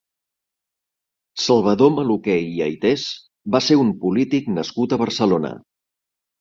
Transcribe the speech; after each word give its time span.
Salvador 1.47 1.91
Maluquer 1.99 2.39
i 2.55 2.57
Aytés 2.69 3.05
va 3.59 3.63
ser 3.69 3.81
un 3.85 3.95
polític 4.03 4.53
nascut 4.59 4.99
a 4.99 5.03
Barcelona. 5.07 5.57